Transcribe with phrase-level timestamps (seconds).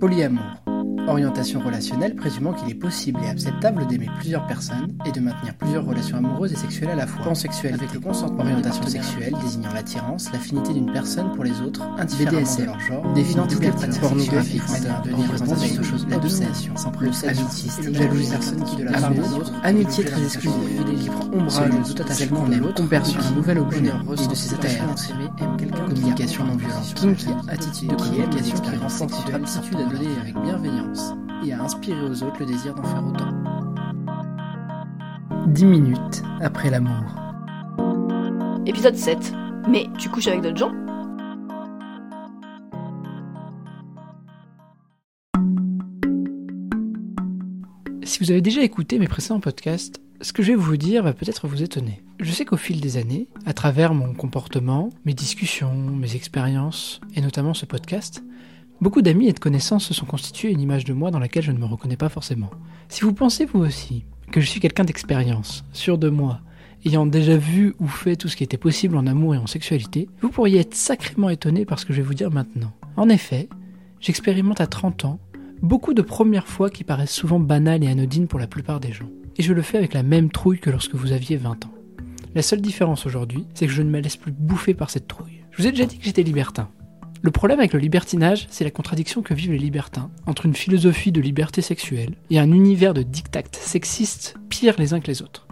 [0.00, 0.69] Polyamour.
[1.08, 5.84] Orientation relationnelle présumant qu'il est possible et acceptable d'aimer plusieurs personnes et de maintenir plusieurs
[5.84, 7.24] relations amoureuses et sexuelles à la fois.
[7.24, 8.42] Pansexuel avec le consentement.
[8.42, 13.30] Orientation sexuelle désignant l'attirance, l'affinité d'une personne pour les autres, indifféremment de leur genre, des
[13.32, 13.70] identités
[14.00, 14.62] pornographiques,
[15.04, 17.06] devenir sur choses la domination, le
[17.86, 21.70] le jalousie personne qui de la part des autres, amitié très exclusive, qui prend ombrage
[21.70, 23.20] de tout attachement de l'autre, conversion.
[23.20, 24.94] un nouvel objet et de ses attachements
[25.94, 30.89] communication non violente, kinky, attitude de communication qui votre aptitude à donner avec bienveillance
[31.44, 33.30] et à inspirer aux autres le désir d'en faire autant.
[35.46, 37.04] 10 minutes après l'amour.
[38.66, 39.32] Épisode 7.
[39.68, 40.72] Mais tu couches avec d'autres gens?
[48.02, 51.14] Si vous avez déjà écouté mes précédents podcasts, ce que je vais vous dire va
[51.14, 52.02] peut-être vous étonner.
[52.18, 57.22] Je sais qu'au fil des années, à travers mon comportement, mes discussions, mes expériences, et
[57.22, 58.22] notamment ce podcast,
[58.80, 61.52] Beaucoup d'amis et de connaissances se sont constitués une image de moi dans laquelle je
[61.52, 62.50] ne me reconnais pas forcément.
[62.88, 66.40] Si vous pensez vous aussi que je suis quelqu'un d'expérience, sûr de moi,
[66.86, 70.08] ayant déjà vu ou fait tout ce qui était possible en amour et en sexualité,
[70.22, 72.72] vous pourriez être sacrément étonné par ce que je vais vous dire maintenant.
[72.96, 73.50] En effet,
[74.00, 75.20] j'expérimente à 30 ans
[75.60, 79.10] beaucoup de premières fois qui paraissent souvent banales et anodines pour la plupart des gens.
[79.36, 81.74] Et je le fais avec la même trouille que lorsque vous aviez 20 ans.
[82.34, 85.44] La seule différence aujourd'hui, c'est que je ne me laisse plus bouffer par cette trouille.
[85.50, 86.70] Je vous ai déjà dit que j'étais libertin.
[87.22, 91.12] Le problème avec le libertinage, c'est la contradiction que vivent les libertins entre une philosophie
[91.12, 95.46] de liberté sexuelle et un univers de dictats sexistes pires les uns que les autres.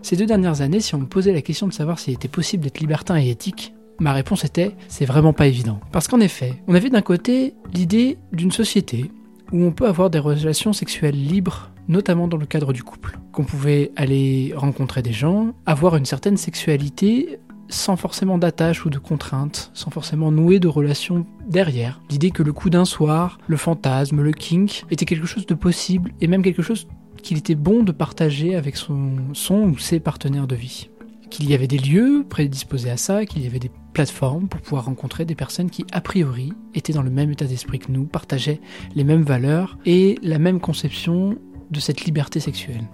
[0.00, 2.64] Ces deux dernières années, si on me posait la question de savoir s'il était possible
[2.64, 5.78] d'être libertin et éthique, ma réponse était c'est vraiment pas évident.
[5.92, 9.10] Parce qu'en effet, on avait d'un côté l'idée d'une société
[9.52, 13.18] où on peut avoir des relations sexuelles libres, notamment dans le cadre du couple.
[13.32, 18.98] Qu'on pouvait aller rencontrer des gens, avoir une certaine sexualité sans forcément d'attache ou de
[18.98, 22.00] contrainte, sans forcément nouer de relation derrière.
[22.10, 26.12] L'idée que le coup d'un soir, le fantasme, le kink était quelque chose de possible
[26.20, 26.86] et même quelque chose
[27.22, 30.88] qu'il était bon de partager avec son, son ou ses partenaires de vie.
[31.30, 34.86] Qu'il y avait des lieux prédisposés à ça, qu'il y avait des plateformes pour pouvoir
[34.86, 38.60] rencontrer des personnes qui, a priori, étaient dans le même état d'esprit que nous, partageaient
[38.94, 41.36] les mêmes valeurs et la même conception
[41.70, 42.84] de cette liberté sexuelle.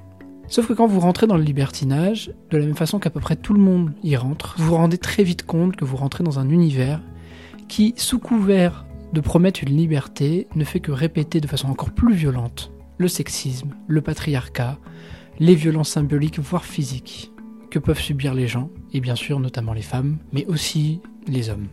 [0.49, 3.37] Sauf que quand vous rentrez dans le libertinage, de la même façon qu'à peu près
[3.37, 6.39] tout le monde y rentre, vous vous rendez très vite compte que vous rentrez dans
[6.39, 7.01] un univers
[7.69, 12.15] qui, sous couvert de promettre une liberté, ne fait que répéter de façon encore plus
[12.15, 14.79] violente le sexisme, le patriarcat,
[15.39, 17.33] les violences symboliques, voire physiques,
[17.71, 21.67] que peuvent subir les gens, et bien sûr notamment les femmes, mais aussi les hommes.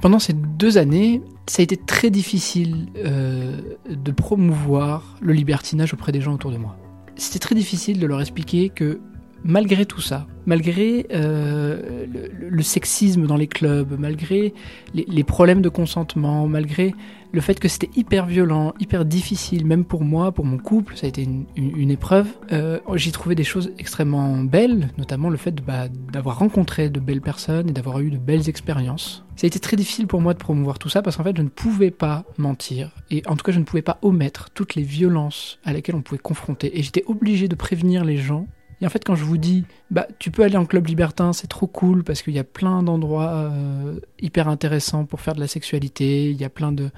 [0.00, 6.10] Pendant ces deux années, ça a été très difficile euh, de promouvoir le libertinage auprès
[6.10, 6.76] des gens autour de moi
[7.16, 9.00] c'était très difficile de leur expliquer que
[9.44, 14.52] malgré tout ça, malgré euh, le, sexisme dans les clubs, malgré
[14.94, 16.94] les, problèmes de consentement, malgré
[17.32, 21.06] le fait que c'était hyper violent, hyper difficile, même pour moi, pour mon couple, ça
[21.06, 25.88] a été une, épreuve, euh, j'ai trouvé des choses extrêmement belles, notamment le fait bah,
[26.12, 29.24] d'avoir rencontré de belles personnes et d'avoir eu de belles expériences.
[29.36, 31.42] Ça a été très difficile pour moi de promouvoir tout ça parce qu'en fait je
[31.42, 34.82] ne pouvais pas mentir et en tout cas je ne pouvais pas omettre toutes les
[34.82, 38.46] violences à lesquelles on pouvait confronter et j'étais obligé de prévenir les gens
[38.80, 41.48] et en fait, quand je vous dis, bah, tu peux aller en club libertin, c'est
[41.48, 45.48] trop cool parce qu'il y a plein d'endroits euh, hyper intéressants pour faire de la
[45.48, 46.30] sexualité.
[46.30, 46.90] Il y a plein de,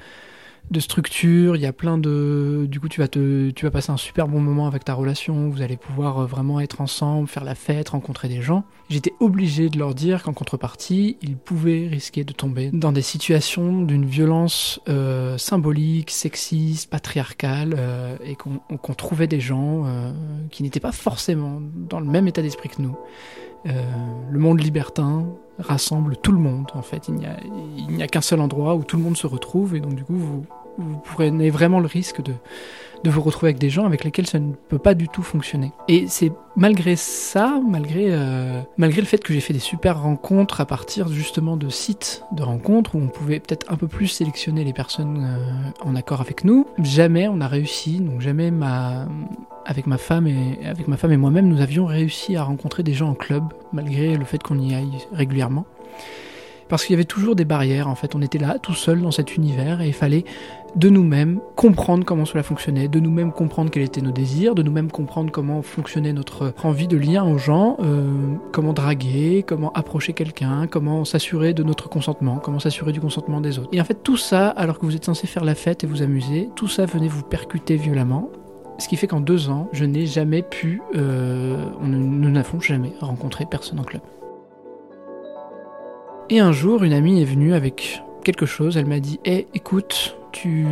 [0.70, 2.66] de structure, il y a plein de...
[2.68, 5.50] Du coup, tu vas, te, tu vas passer un super bon moment avec ta relation,
[5.50, 8.64] vous allez pouvoir euh, vraiment être ensemble, faire la fête, rencontrer des gens.
[8.88, 13.82] J'étais obligé de leur dire qu'en contrepartie, ils pouvaient risquer de tomber dans des situations
[13.82, 19.84] d'une violence euh, symbolique, sexiste, patriarcale, euh, et qu'on trouvait des gens
[20.50, 22.96] qui n'étaient pas forcément dans le même état d'esprit que nous.
[23.64, 25.26] le monde libertin
[25.62, 27.08] rassemble tout le monde en fait.
[27.08, 30.04] Il n'y a, qu'un seul endroit où tout le monde se retrouve et donc du
[30.04, 30.46] coup vous,
[30.78, 32.32] vous prenez vraiment le risque de,
[33.04, 35.72] de vous retrouver avec des gens avec lesquels ça ne peut pas du tout fonctionner.
[35.88, 40.60] Et c'est malgré ça, malgré, euh, malgré le fait que j'ai fait des super rencontres
[40.60, 44.64] à partir justement de sites de rencontres où on pouvait peut-être un peu plus sélectionner
[44.64, 49.06] les personnes euh, en accord avec nous, jamais on a réussi, donc jamais ma,
[49.64, 52.94] avec ma femme et avec ma femme et moi-même, nous avions réussi à rencontrer des
[52.94, 55.66] gens en club malgré le fait qu'on y aille régulièrement.
[56.72, 59.10] Parce qu'il y avait toujours des barrières, en fait, on était là tout seul dans
[59.10, 60.24] cet univers et il fallait
[60.74, 64.90] de nous-mêmes comprendre comment cela fonctionnait, de nous-mêmes comprendre quels étaient nos désirs, de nous-mêmes
[64.90, 70.66] comprendre comment fonctionnait notre envie de lien aux gens, euh, comment draguer, comment approcher quelqu'un,
[70.66, 73.68] comment s'assurer de notre consentement, comment s'assurer du consentement des autres.
[73.72, 76.00] Et en fait tout ça, alors que vous êtes censé faire la fête et vous
[76.00, 78.30] amuser, tout ça venait vous percuter violemment.
[78.78, 83.44] Ce qui fait qu'en deux ans, je n'ai jamais pu, euh, nous n'avons jamais rencontré
[83.44, 84.00] personne en club.
[86.32, 88.78] Et un jour, une amie est venue avec quelque chose.
[88.78, 90.66] Elle m'a dit Hé, écoute, tu,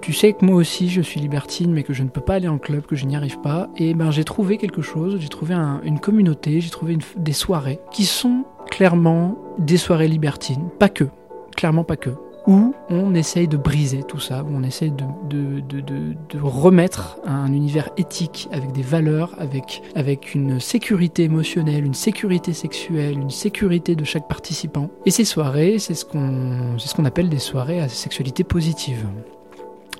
[0.00, 2.48] tu, sais que moi aussi je suis libertine, mais que je ne peux pas aller
[2.48, 3.68] en club, que je n'y arrive pas.
[3.76, 5.54] Et ben j'ai trouvé quelque chose, j'ai trouvé
[5.84, 11.04] une communauté, j'ai trouvé des soirées qui sont clairement des soirées libertines, pas que,
[11.56, 12.12] clairement pas que
[12.46, 17.18] où on essaye de briser tout ça, où on essaye de, de, de, de, remettre
[17.24, 23.30] un univers éthique avec des valeurs, avec, avec une sécurité émotionnelle, une sécurité sexuelle, une
[23.30, 24.90] sécurité de chaque participant.
[25.06, 29.06] Et ces soirées, c'est ce qu'on ce qu'on appelle des soirées à sexualité positive.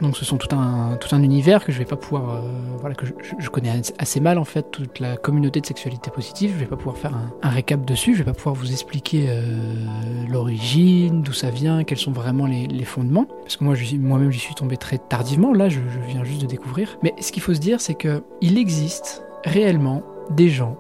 [0.01, 2.41] Donc ce sont tout un, tout un univers que je vais pas pouvoir, euh,
[2.81, 6.53] voilà, que je, connais assez mal en fait, toute la communauté de sexualité positive.
[6.55, 7.13] Je vais pas pouvoir faire
[7.43, 8.15] un, récap dessus.
[8.15, 12.67] Je vais pas pouvoir vous expliquer euh, l'origine, d'où ça vient, quels sont vraiment les,
[12.67, 13.27] les fondements.
[13.43, 15.53] Parce que moi, moi-même, j'y suis tombé très tardivement.
[15.53, 16.99] Là, je, je viens juste de découvrir.
[17.03, 20.77] Mais ce qu'il faut se dire, c'est que il existe réellement des gens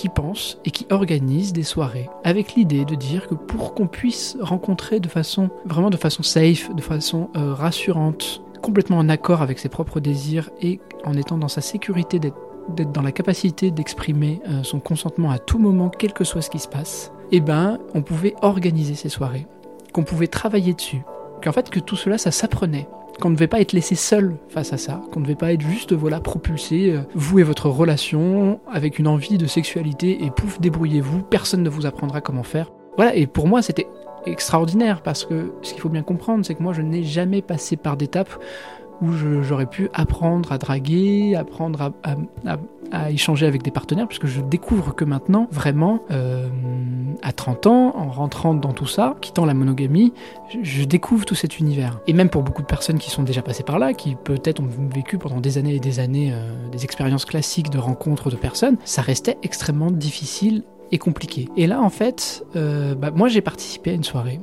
[0.00, 4.38] qui pensent et qui organisent des soirées avec l'idée de dire que pour qu'on puisse
[4.40, 9.58] rencontrer de façon vraiment de façon safe, de façon euh, rassurante, complètement en accord avec
[9.58, 14.62] ses propres désirs et en étant dans sa sécurité d'être dans la capacité d'exprimer euh,
[14.62, 18.00] son consentement à tout moment, quel que soit ce qui se passe, eh ben, on
[18.00, 19.46] pouvait organiser ces soirées,
[19.92, 21.02] qu'on pouvait travailler dessus,
[21.40, 22.88] qu'en fait que tout cela, ça s'apprenait
[23.20, 25.60] qu'on ne devait pas être laissé seul face à ça, qu'on ne devait pas être
[25.60, 30.60] juste voilà propulsé, euh, vous et votre relation avec une envie de sexualité et pouf
[30.60, 32.72] débrouillez-vous, personne ne vous apprendra comment faire.
[32.96, 33.86] Voilà et pour moi c'était
[34.26, 37.76] extraordinaire parce que ce qu'il faut bien comprendre c'est que moi je n'ai jamais passé
[37.76, 38.42] par d'étapes
[39.02, 39.12] où
[39.42, 41.92] j'aurais pu apprendre à draguer, apprendre
[42.92, 46.48] à, échanger avec des partenaires, puisque je découvre que maintenant, vraiment, euh,
[47.22, 50.12] à 30 ans, en rentrant dans tout ça, quittant la monogamie,
[50.62, 52.00] je, découvre tout cet univers.
[52.08, 54.68] Et même pour beaucoup de personnes qui sont déjà passées par là, qui peut-être ont
[54.92, 58.76] vécu pendant des années et des années euh, des expériences classiques de rencontres de personnes,
[58.84, 61.48] ça restait extrêmement difficile et compliqué.
[61.56, 64.40] Et là, en fait, euh, bah, moi j'ai participé à une soirée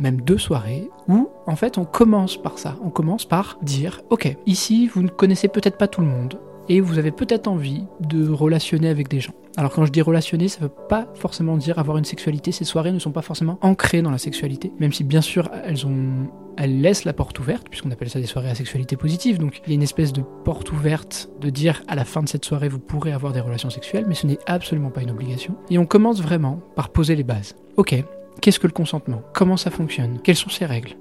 [0.00, 2.76] même deux soirées, où en fait on commence par ça.
[2.84, 6.38] On commence par dire, ok, ici vous ne connaissez peut-être pas tout le monde,
[6.68, 9.34] et vous avez peut-être envie de relationner avec des gens.
[9.56, 12.50] Alors quand je dis relationner, ça ne veut pas forcément dire avoir une sexualité.
[12.50, 15.86] Ces soirées ne sont pas forcément ancrées dans la sexualité, même si bien sûr elles
[15.86, 19.38] ont, elles laissent la porte ouverte, puisqu'on appelle ça des soirées à sexualité positive.
[19.38, 22.28] Donc il y a une espèce de porte ouverte de dire à la fin de
[22.28, 25.54] cette soirée vous pourrez avoir des relations sexuelles, mais ce n'est absolument pas une obligation.
[25.70, 27.54] Et on commence vraiment par poser les bases.
[27.76, 28.02] Ok,
[28.40, 29.22] Qu'est-ce que le consentement?
[29.32, 30.20] Comment ça fonctionne?
[30.22, 30.96] Quelles sont ses règles?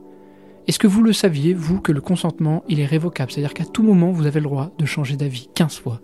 [0.68, 3.32] Est-ce que vous le saviez, vous, que le consentement, il est révocable?
[3.32, 6.00] C'est-à-dire qu'à tout moment, vous avez le droit de changer d'avis 15 fois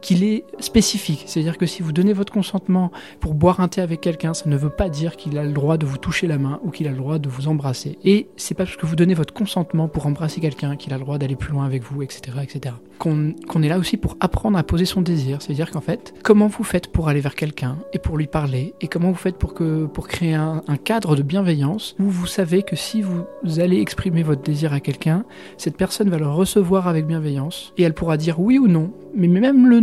[0.00, 1.24] qu'il est spécifique.
[1.26, 2.90] C'est-à-dire que si vous donnez votre consentement
[3.20, 5.76] pour boire un thé avec quelqu'un, ça ne veut pas dire qu'il a le droit
[5.76, 7.98] de vous toucher la main ou qu'il a le droit de vous embrasser.
[8.04, 11.04] Et c'est pas parce que vous donnez votre consentement pour embrasser quelqu'un qu'il a le
[11.04, 12.74] droit d'aller plus loin avec vous, etc., etc.
[12.98, 15.40] Qu'on est là aussi pour apprendre à poser son désir.
[15.40, 18.88] C'est-à-dire qu'en fait, comment vous faites pour aller vers quelqu'un et pour lui parler et
[18.88, 22.62] comment vous faites pour que pour créer un, un cadre de bienveillance où vous savez
[22.62, 23.24] que si vous
[23.60, 25.24] allez exprimer votre désir à quelqu'un,
[25.56, 28.90] cette personne va le recevoir avec bienveillance et elle pourra dire oui ou non.
[29.14, 29.80] Mais même le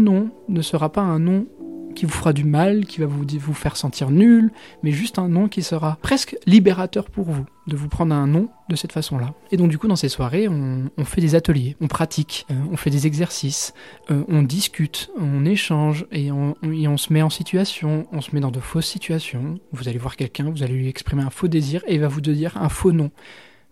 [0.50, 1.48] ne sera pas un nom
[1.96, 4.52] qui vous fera du mal, qui va vous, vous faire sentir nul,
[4.84, 8.50] mais juste un nom qui sera presque libérateur pour vous, de vous prendre un nom
[8.70, 9.34] de cette façon-là.
[9.52, 12.78] Et donc du coup, dans ces soirées, on, fait des ateliers, on pratique, euh, on
[12.78, 13.74] fait des exercices,
[14.12, 18.42] euh, on discute, on échange, et on, on, se met en situation, on se met
[18.42, 19.60] dans de fausses situations.
[19.72, 22.22] Vous allez voir quelqu'un, vous allez lui exprimer un faux désir, et il va vous
[22.22, 23.10] dire un faux nom.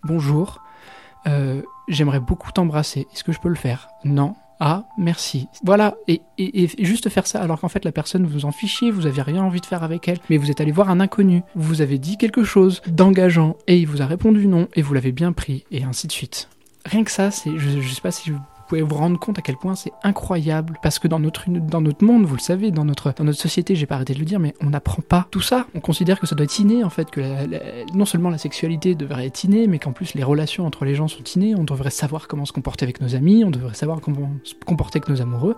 [0.04, 0.62] Bonjour,
[1.28, 3.90] euh, j'aimerais beaucoup t'embrasser, est-ce que je peux le faire?
[4.06, 5.50] Non, ah, merci.
[5.66, 6.22] Voilà, et,
[6.80, 9.60] juste faire ça alors qu'en fait la personne vous en fichiez, vous avez rien envie
[9.60, 12.46] de faire avec elle, mais vous êtes allé voir un inconnu, vous avez dit quelque
[12.46, 16.08] chose d'engageant et il vous a répondu non et vous l'avez bien pris et ainsi
[16.08, 16.48] de suite.
[16.86, 18.32] Rien que ça, c'est, je, sais pas si
[18.68, 20.78] pouvez vous rendre compte à quel point c'est incroyable.
[20.82, 23.76] Parce que dans notre, dans notre monde, vous le savez, dans notre, dans notre société,
[23.76, 25.68] j'ai pas arrêté de le dire, mais on n'apprend pas tout ça.
[25.76, 27.22] On considère que ça doit être inné, en fait, que
[27.96, 31.08] non seulement la sexualité devrait être innée, mais qu'en plus les relations entre les gens
[31.08, 31.56] sont innées.
[31.56, 34.98] On devrait savoir comment se comporter avec nos amis, on devrait savoir comment se comporter
[34.98, 35.56] avec nos amoureux.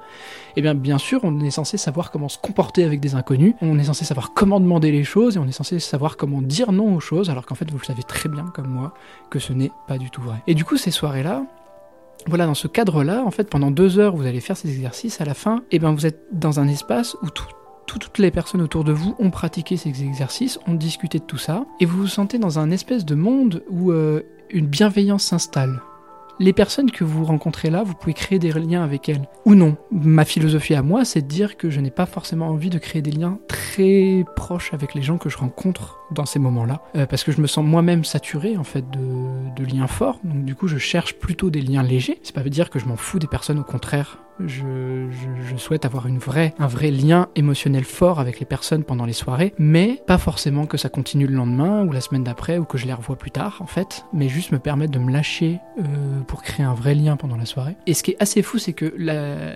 [0.56, 3.54] Et eh bien, bien sûr, on est censé savoir comment se comporter avec des inconnus.
[3.62, 6.72] On est censé savoir comment demander les choses et on est censé savoir comment dire
[6.72, 8.94] non aux choses, alors qu'en fait, vous le savez très bien, comme moi,
[9.30, 10.38] que ce n'est pas du tout vrai.
[10.48, 11.44] Et du coup, ces soirées-là,
[12.28, 15.22] voilà, dans ce cadre-là, en fait, pendant deux heures, vous allez faire ces exercices.
[15.22, 18.84] À la fin, eh ben, vous êtes dans un espace où toutes les personnes autour
[18.84, 22.40] de vous ont pratiqué ces exercices, ont discuté de tout ça, et vous vous sentez
[22.40, 25.82] dans un espèce de monde où euh, une bienveillance s'installe
[26.40, 29.78] les personnes que vous rencontrez là, vous pouvez créer des liens avec elles ou non.
[29.92, 33.02] Ma philosophie à moi, c'est de dire que je n'ai pas forcément envie de créer
[33.02, 37.24] des liens très proches avec les gens que je rencontre dans ces moments-là, euh, parce
[37.24, 40.20] que je me sens moi-même saturé en fait de, liens forts.
[40.24, 42.20] Donc du coup, je cherche plutôt des liens légers.
[42.22, 44.20] C'est pas dire que je m'en fous des personnes, au contraire.
[44.40, 49.54] Je, je- souhaite avoir un vrai lien émotionnel fort avec les personnes pendant les soirées,
[49.58, 52.86] mais pas forcément que ça continue le lendemain ou la semaine d'après ou que je
[52.86, 56.44] les revoie plus tard en fait, mais juste me permettre de me lâcher euh, pour
[56.44, 57.78] créer un vrai lien pendant la soirée.
[57.88, 59.56] Et ce qui est assez fou, c'est que la,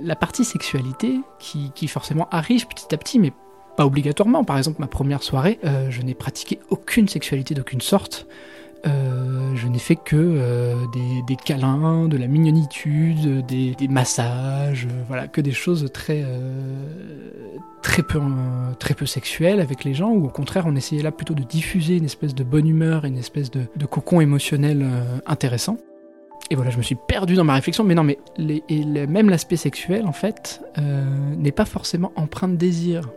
[0.00, 3.32] la partie sexualité, qui, qui forcément arrive petit à petit, mais
[3.78, 4.42] pas obligatoirement.
[4.42, 8.26] Par exemple, ma première soirée, euh, je n'ai pratiqué aucune sexualité d'aucune sorte.
[8.86, 10.74] Euh, je n'ai fait que euh,
[11.28, 16.24] des, câlins, de la mignonitude, des, massages, voilà, que des choses très
[18.96, 20.10] peu sexuelles avec les gens.
[20.10, 23.16] Ou au contraire, on essayait là plutôt de diffuser une espèce de bonne humeur, une
[23.16, 24.84] espèce de, cocon émotionnel
[25.24, 25.78] intéressant.
[26.50, 28.18] Et voilà, je me suis perdu dans ma réflexion, mais non, mais
[29.06, 33.08] même l'aspect sexuel, en fait, n'est pas forcément empreint de désir.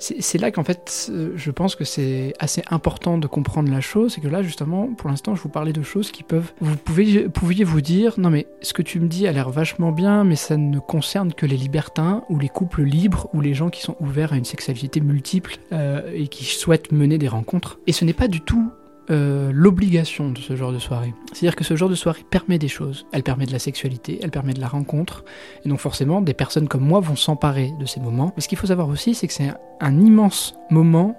[0.00, 4.14] C'est là qu'en fait, euh, je pense que c'est assez important de comprendre la chose,
[4.14, 6.52] c'est que là, justement, pour l'instant, je vous parlais de choses qui peuvent...
[6.62, 9.92] Vous pouvez, pouviez vous dire, non mais ce que tu me dis a l'air vachement
[9.92, 13.68] bien, mais ça ne concerne que les libertins, ou les couples libres, ou les gens
[13.68, 17.78] qui sont ouverts à une sexualité multiple, euh, et qui souhaitent mener des rencontres.
[17.86, 18.72] Et ce n'est pas du tout
[19.10, 21.12] euh, l'obligation de ce genre de soirée.
[21.32, 23.06] C'est-à-dire que ce genre de soirée permet des choses.
[23.12, 25.24] Elle permet de la sexualité, elle permet de la rencontre.
[25.64, 28.32] Et donc forcément, des personnes comme moi vont s'emparer de ces moments.
[28.36, 29.50] Mais ce qu'il faut savoir aussi, c'est que c'est
[29.80, 31.16] un, immense moment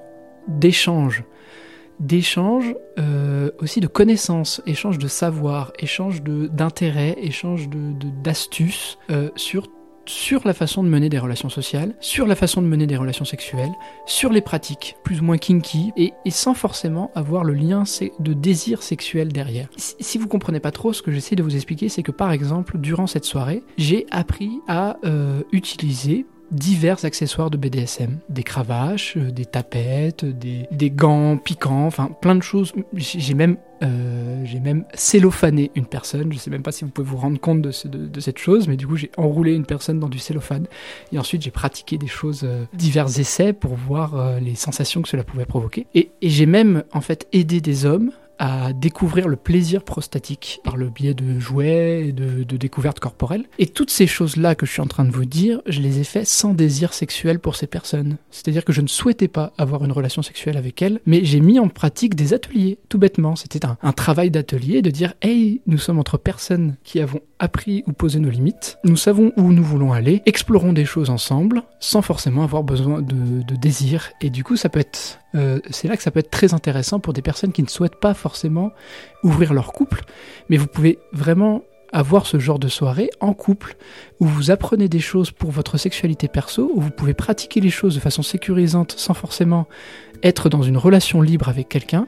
[0.48, 1.24] d'échange.
[2.00, 8.98] D'échange, euh, aussi de connaissances, échange de savoir, échange de- d'intérêts, échange de- de- d'astuces
[9.12, 9.68] euh, sur
[10.12, 13.24] sur la façon de mener des relations sociales, sur la façon de mener des relations
[13.24, 13.72] sexuelles,
[14.06, 17.84] sur les pratiques plus ou moins kinky, et, sans forcément avoir le lien
[18.20, 19.70] de désir sexuel derrière.
[19.78, 22.34] Si, si vous comprenez pas trop, ce que j'essaie de vous expliquer, c'est que par
[22.34, 29.16] exemple, durant cette soirée, j'ai appris à euh, utiliser divers accessoires de BDSM, des cravaches,
[29.18, 32.74] euh, des tapettes, des, des gants piquants, enfin plein de choses.
[32.94, 36.32] J'ai même, euh, j'ai même cellophané une personne.
[36.34, 38.38] Je sais même pas si vous pouvez vous rendre compte de, ce- de- de cette
[38.38, 40.68] chose, mais du coup j'ai enroulé une personne dans du cellophane
[41.12, 45.10] et ensuite j'ai pratiqué des choses, euh, divers essais pour voir euh, les sensations que
[45.10, 45.88] cela pouvait provoquer.
[45.96, 50.76] Et, et j'ai même en fait aidé des hommes à découvrir le plaisir prostatique par
[50.76, 53.46] le biais de jouets et de, découvertes corporelles.
[53.60, 56.04] Et toutes ces choses-là que je suis en train de vous dire, je les ai
[56.04, 58.18] fait sans désir sexuel pour ces personnes.
[58.32, 61.60] C'est-à-dire que je ne souhaitais pas avoir une relation sexuelle avec elles, mais j'ai mis
[61.60, 63.36] en pratique des ateliers, tout bêtement.
[63.36, 67.84] C'était un, un travail d'atelier de dire, hey, nous sommes entre personnes qui avons appris
[67.86, 72.02] ou posé nos limites, nous savons où nous voulons aller, explorons des choses ensemble, sans
[72.02, 74.10] forcément avoir besoin de, de désir.
[74.20, 77.00] Et du coup, ça peut être euh, c'est là que ça peut être très intéressant
[77.00, 78.72] pour des personnes qui ne souhaitent pas forcément
[79.24, 80.02] ouvrir leur couple,
[80.50, 83.76] mais vous pouvez vraiment avoir ce genre de soirée en couple
[84.20, 87.96] où vous apprenez des choses pour votre sexualité perso, où vous pouvez pratiquer les choses
[87.96, 89.68] de façon sécurisante sans forcément
[90.24, 92.08] être dans une relation libre avec quelqu'un,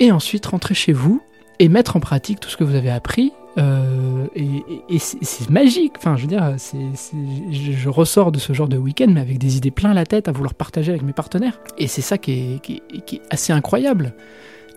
[0.00, 1.22] et ensuite rentrer chez vous
[1.58, 3.32] et mettre en pratique tout ce que vous avez appris.
[3.56, 9.06] Euh, et c'est magique, enfin je veux dire, je, ressors de ce genre de week-end
[9.08, 11.60] mais avec des idées plein la tête à vouloir partager avec mes partenaires.
[11.78, 14.14] Et c'est ça qui est, assez incroyable.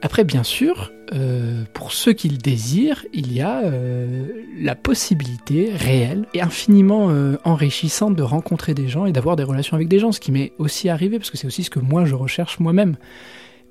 [0.03, 4.27] Après, bien sûr, euh, pour ceux qui le désirent, il y a euh,
[4.62, 7.12] la possibilité réelle et infiniment
[7.43, 10.53] enrichissante de rencontrer des gens et d'avoir des relations avec des gens, ce qui m'est
[10.60, 12.96] aussi arrivé, parce que c'est aussi ce que moi je recherche moi-même.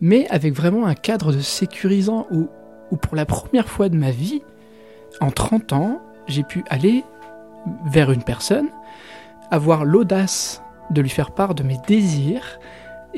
[0.01, 2.49] Mais avec vraiment un cadre de sécurisant où
[2.97, 4.43] pour la première fois de ma vie,
[5.21, 7.05] en 30 ans, j'ai pu aller
[7.87, 8.69] vers une personne,
[9.51, 12.59] avoir l'audace de lui faire part de mes désirs,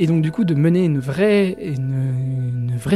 [0.00, 1.56] et donc du coup de mener une vraie,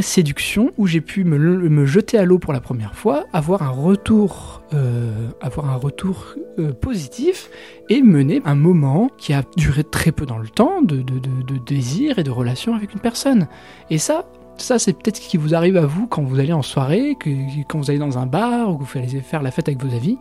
[0.01, 4.63] séduction où j'ai pu me, jeter à l'eau pour la première fois, avoir un retour,
[4.73, 7.49] euh, avoir un retour euh, positif
[7.89, 12.19] et mener un moment qui a duré très peu dans le temps de, de désir
[12.19, 13.47] et de relation avec une personne.
[13.89, 14.25] Et ça,
[14.57, 17.29] ça c'est peut-être ce qui vous arrive à vous quand vous allez en soirée, que,
[17.67, 19.95] quand vous allez dans un bar ou que vous allez faire la fête avec vos
[19.95, 20.17] amis.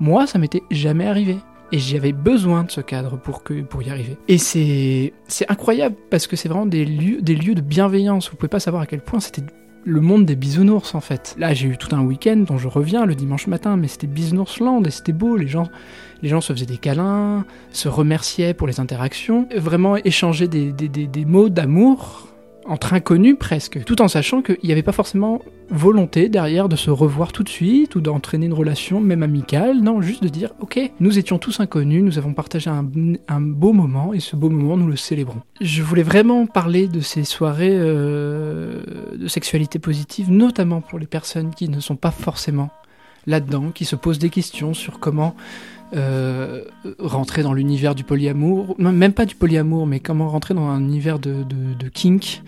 [0.00, 1.38] Moi, ça m'était jamais arrivé.
[1.70, 4.16] Et j'avais besoin de ce cadre pour, que, pour y arriver.
[4.26, 8.30] Et c'est, c'est incroyable parce que c'est vraiment des lieux, des lieux de bienveillance.
[8.30, 9.42] Vous pouvez pas savoir à quel point c'était
[9.84, 11.34] le monde des bisounours en fait.
[11.38, 14.86] Là j'ai eu tout un week-end dont je reviens le dimanche matin, mais c'était Bisounoursland
[14.86, 15.36] et c'était beau.
[15.36, 15.68] Les gens,
[16.22, 20.88] les gens se faisaient des câlins, se remerciaient pour les interactions, vraiment échanger des, des,
[20.88, 22.28] des, des mots d'amour
[22.68, 26.90] entre inconnus presque, tout en sachant qu'il n'y avait pas forcément volonté derrière de se
[26.90, 30.78] revoir tout de suite ou d'entraîner une relation même amicale, non, juste de dire ok,
[31.00, 34.86] nous étions tous inconnus, nous avons partagé un, beau moment et ce beau moment nous
[34.86, 35.40] le célébrons.
[35.60, 38.82] Je voulais vraiment parler de ces soirées euh,
[39.16, 42.70] de sexualité positive, notamment pour les personnes qui ne sont pas forcément
[43.26, 45.34] là-dedans, qui se posent des questions sur comment
[45.94, 46.64] euh,
[46.98, 51.18] rentrer dans l'univers du polyamour, même pas du polyamour, mais comment rentrer dans un univers
[51.18, 51.44] de,
[51.92, 52.42] kink,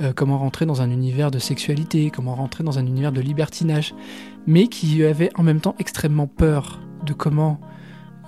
[0.00, 3.94] euh, comment rentrer dans un univers de sexualité, comment rentrer dans un univers de libertinage,
[4.46, 7.60] mais qui avaient en même temps extrêmement peur de comment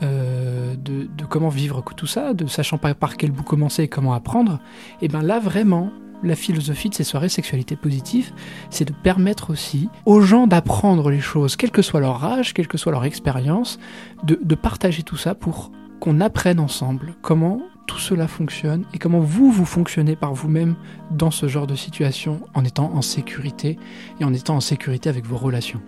[0.03, 3.89] euh, de, de, comment vivre tout ça, de sachant pas par quel bout commencer et
[3.89, 4.59] comment apprendre,
[5.01, 5.91] et bien là vraiment,
[6.23, 8.33] la philosophie de ces soirées sexualité positive,
[8.71, 12.69] c'est de permettre aussi aux gens d'apprendre les choses, quel que soit leur âge, quelle
[12.69, 13.79] que soit leur expérience,
[14.25, 19.21] de, de partager tout ça pour qu'on apprenne ensemble comment tout cela fonctionne et comment
[19.21, 20.77] vous, vous fonctionnez par vous-même
[21.11, 23.79] dans ce genre de situation en étant en sécurité
[24.21, 25.81] et en étant en sécurité avec vos relations.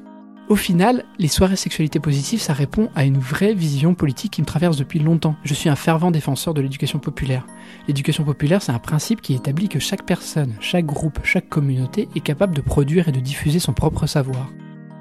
[0.48, 4.46] Au final, les soirées sexualité positive, ça répond à une vraie vision politique qui me
[4.46, 5.36] traverse depuis longtemps.
[5.44, 7.46] Je suis un fervent défenseur de l'éducation populaire.
[7.88, 12.20] L'éducation populaire, c'est un principe qui établit que chaque personne, chaque groupe, chaque communauté est
[12.20, 14.50] capable de produire et de diffuser son propre savoir.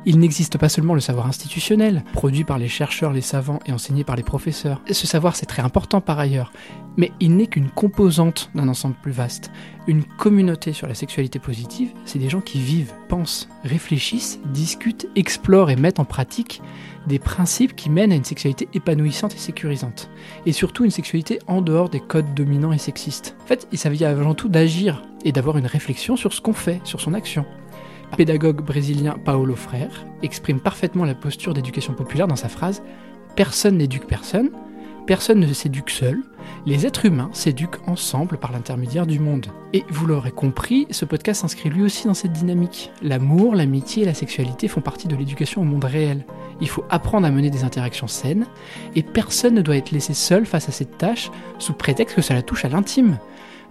[0.03, 4.03] Il n'existe pas seulement le savoir institutionnel, produit par les chercheurs, les savants et enseigné
[4.03, 4.81] par les professeurs.
[4.91, 6.51] ce savoir, c'est très important par ailleurs,
[6.97, 9.51] mais il n'est qu'une composante d'un ensemble plus vaste.
[9.85, 15.69] Une communauté sur la sexualité positive, c'est des gens qui vivent, pensent, réfléchissent, discutent, explorent
[15.69, 16.63] et mettent en pratique
[17.05, 20.09] des principes qui mènent à une sexualité épanouissante et sécurisante.
[20.47, 23.35] Et surtout une sexualité en dehors des codes dominants et sexistes.
[23.43, 26.81] En fait, il s'agit avant tout d'agir et d'avoir une réflexion sur ce qu'on fait,
[26.85, 27.45] sur son action
[28.15, 32.83] pédagogue brésilien Paulo Freire exprime parfaitement la posture d'éducation populaire dans sa phrase
[33.35, 34.49] Personne n'éduque personne,
[35.07, 36.21] personne ne s'éduque seul,
[36.65, 39.47] les êtres humains s'éduquent ensemble par l'intermédiaire du monde.
[39.73, 42.91] Et vous l'aurez compris, ce podcast s'inscrit lui aussi dans cette dynamique.
[43.01, 46.25] L'amour, l'amitié et la sexualité font partie de l'éducation au monde réel.
[46.59, 48.45] Il faut apprendre à mener des interactions saines,
[48.95, 52.41] et personne ne doit être laissé seul face à cette tâche sous prétexte que cela
[52.41, 53.17] touche à l'intime.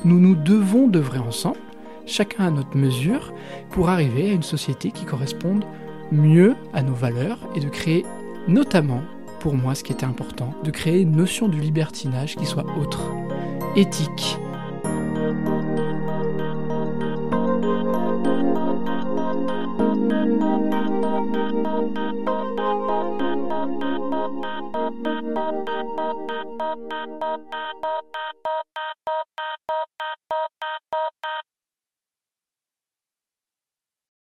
[0.04, 1.58] Nous nous devons d'œuvrer ensemble
[2.06, 3.32] chacun à notre mesure,
[3.70, 5.64] pour arriver à une société qui corresponde
[6.12, 8.04] mieux à nos valeurs et de créer
[8.48, 9.02] notamment,
[9.38, 13.00] pour moi ce qui était important, de créer une notion du libertinage qui soit autre,
[13.76, 14.38] éthique.